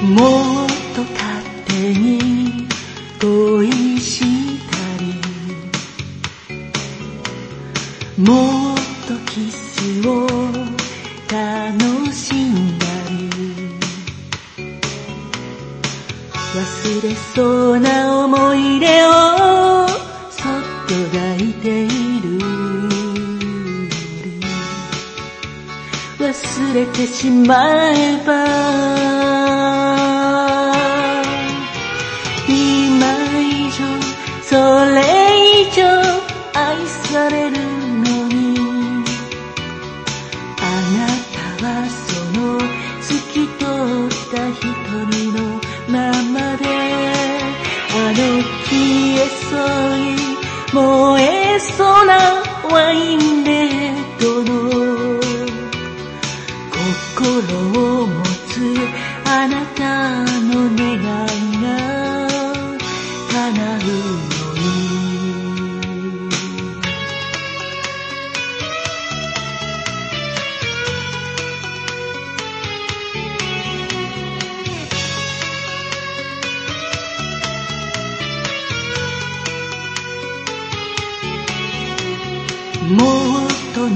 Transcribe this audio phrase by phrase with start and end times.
[0.00, 2.68] もっと勝手に
[3.20, 5.06] 恋したり。
[8.16, 8.76] もっ
[9.08, 10.26] とキスを
[11.28, 13.28] 楽しんだり。
[16.54, 17.42] 忘れそ
[17.72, 19.88] うな思い出を
[20.30, 20.52] そっ
[20.86, 21.86] と抱いてい
[22.20, 22.38] る。
[26.20, 28.97] 忘れてしまえば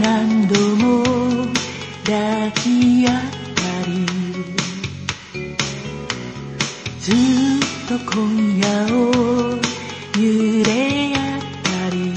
[0.00, 1.04] 何度も
[2.04, 3.14] 抱き合っ
[3.54, 3.90] たり
[7.00, 7.14] ずっ
[7.88, 8.64] と今夜
[8.96, 8.98] を
[10.18, 10.70] 揺れ
[11.14, 12.14] 合ったり。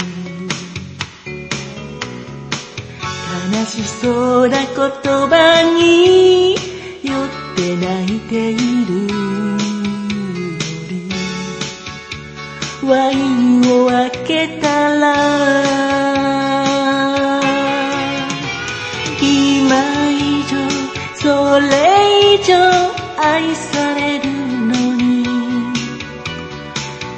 [3.52, 8.54] 悲しそうな言葉に酔って泣いてい
[8.86, 9.06] る
[12.88, 16.05] ワインを開けたら
[22.46, 22.54] 上
[23.18, 24.30] 愛される
[24.68, 25.26] のに。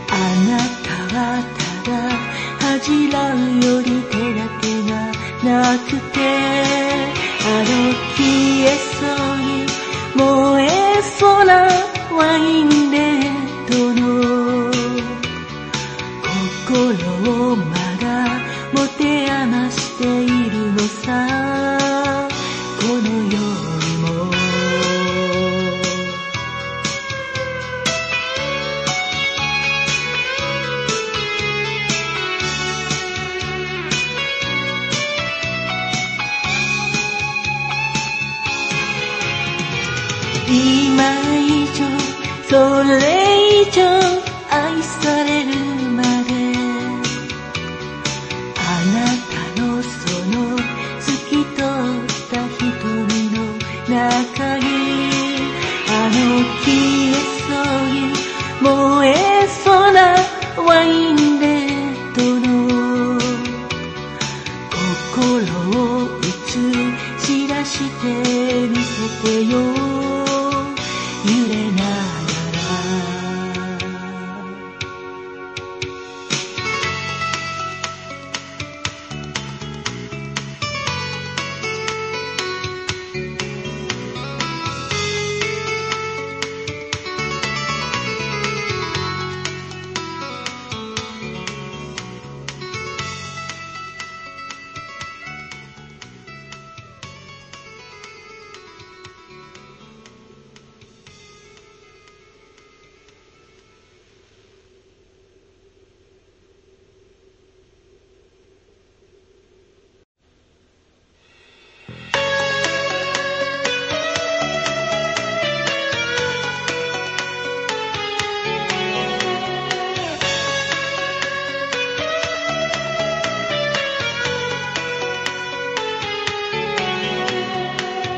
[0.08, 0.12] あ
[0.48, 0.56] な
[0.86, 1.16] たは
[1.58, 1.92] ただ
[2.60, 4.92] 恥じらうより手だけが
[5.44, 6.16] なくて。
[7.40, 7.70] あの
[8.16, 8.18] 消
[8.64, 8.66] え
[8.96, 9.48] そうに
[10.16, 10.66] 燃え
[11.02, 11.52] そうな
[12.10, 13.30] ワインレッ
[13.68, 14.02] ドの。
[16.66, 16.72] 心
[17.52, 17.64] をま
[18.00, 18.06] だ
[18.72, 19.27] 持て余して
[42.48, 43.97] それ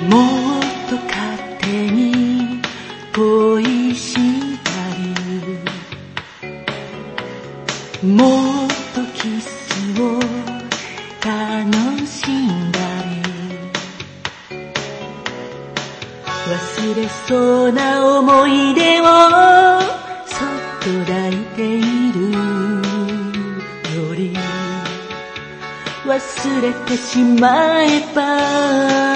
[0.09, 1.13] もっと勝
[1.61, 2.63] 手に
[3.15, 4.71] 恋した
[8.03, 9.49] りもっとキス
[10.01, 10.19] を
[11.23, 13.21] 楽しんだり
[16.49, 19.05] 忘れそうな思い出を
[20.25, 20.49] そっ
[20.81, 24.35] と抱いているより
[26.07, 29.10] 忘れてしまえば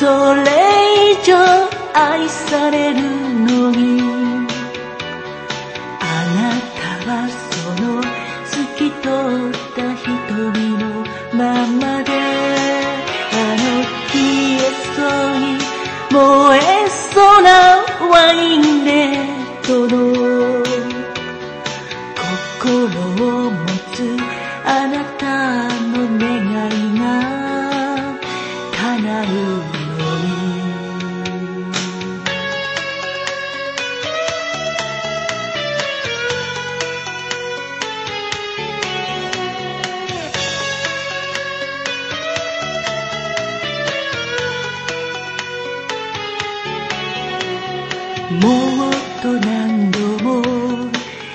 [0.00, 1.36] それ以上
[1.92, 3.19] 愛される
[48.40, 48.92] もっ
[49.22, 50.42] と何度も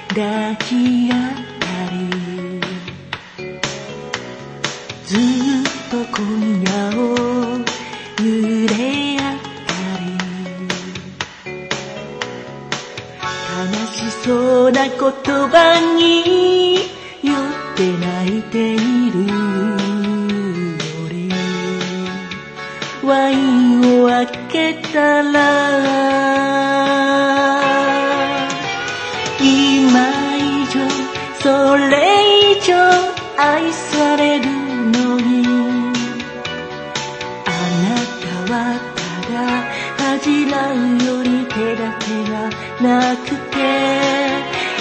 [0.09, 1.97] 抱き合ったり
[5.05, 5.19] ずっ
[5.91, 6.23] と今
[6.63, 7.01] 夜を
[8.19, 8.25] 揺
[8.67, 8.79] れ
[9.19, 9.37] 合っ
[9.67, 10.05] たり。
[13.55, 16.75] 悲しそうな言葉に
[17.23, 17.35] 酔っ
[17.75, 18.77] て泣いてい
[19.11, 19.33] るよ
[21.09, 21.13] り
[23.03, 26.74] ワインを開けたら
[31.45, 32.73] それ以上
[33.37, 35.45] 愛されるのに。
[37.45, 37.49] あ
[37.83, 37.93] な
[38.23, 38.53] たは
[38.95, 39.37] ただ
[39.99, 40.75] 恥じらう
[41.05, 42.49] より手だけが
[42.81, 43.61] なくて。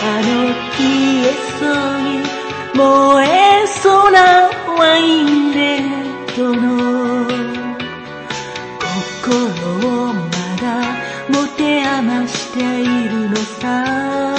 [0.07, 0.33] あの
[0.73, 0.81] 消
[1.21, 2.25] えそうに
[2.75, 2.81] 燃
[3.29, 5.83] えそうなワインレッ
[6.35, 6.65] ドの。
[9.23, 9.37] 心
[9.87, 10.19] をま
[10.63, 10.65] だ
[11.29, 14.34] 持て余しているのさ。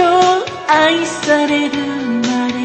[0.00, 1.76] 愛される
[2.22, 2.58] まで。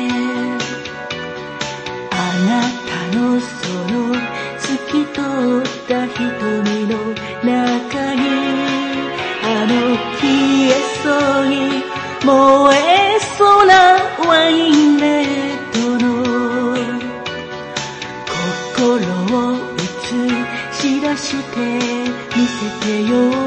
[2.11, 2.15] あ
[2.47, 2.51] な
[2.89, 3.53] たのそ
[3.91, 3.95] の
[4.59, 6.93] 透き通った瞳の
[7.43, 8.21] 中に
[9.43, 9.73] あの
[10.19, 10.23] 消
[10.67, 10.71] え
[11.01, 11.05] そ
[11.41, 11.53] うに
[12.23, 12.31] 燃
[12.77, 13.73] えそうな
[14.27, 15.27] ワインレッ
[15.73, 16.07] ドの
[18.67, 19.03] 心
[19.37, 19.37] を
[19.77, 19.83] 映
[20.71, 21.59] し出して
[22.35, 23.42] 見せてよ。